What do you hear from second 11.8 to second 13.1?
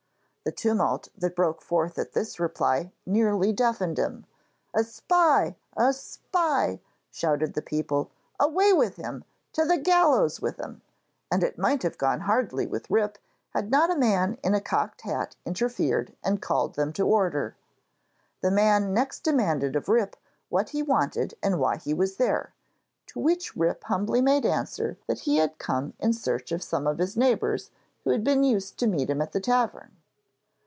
have gone hardly with